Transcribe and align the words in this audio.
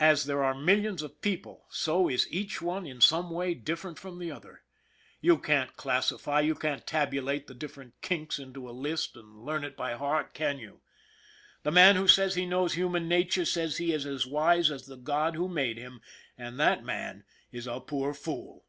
As 0.00 0.24
there 0.24 0.42
are 0.42 0.52
millions 0.52 1.00
of 1.00 1.20
people, 1.20 1.66
so 1.70 2.08
is 2.10 2.26
each 2.32 2.60
one 2.60 2.84
in 2.84 3.00
some 3.00 3.30
way 3.30 3.54
different 3.54 4.00
from 4.00 4.18
the 4.18 4.28
other. 4.28 4.64
You 5.20 5.38
can't 5.38 5.76
classify, 5.76 6.40
you 6.40 6.56
can't 6.56 6.84
tabulate 6.84 7.46
the 7.46 7.54
different 7.54 7.94
kinks 8.02 8.40
into 8.40 8.68
a 8.68 8.72
list 8.74 9.14
and 9.14 9.44
learn 9.44 9.62
it 9.62 9.76
by 9.76 9.92
heart, 9.94 10.34
can 10.34 10.58
you? 10.58 10.80
The 11.62 11.70
man 11.70 11.94
who 11.94 12.08
says 12.08 12.34
he 12.34 12.46
knows 12.46 12.72
human 12.74 13.06
nature 13.06 13.44
says 13.44 13.76
he 13.76 13.92
is 13.92 14.06
as 14.06 14.26
wise 14.26 14.72
as 14.72 14.86
the 14.86 14.96
God 14.96 15.36
who 15.36 15.48
made 15.48 15.78
him, 15.78 16.00
and 16.36 16.58
that 16.58 16.82
man 16.82 17.22
is 17.52 17.68
a 17.68 17.78
poor 17.78 18.12
fool. 18.12 18.66